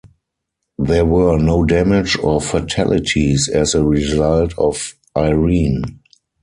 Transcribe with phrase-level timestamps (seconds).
[0.79, 5.99] There were no damage or fatalities as a result of Irene.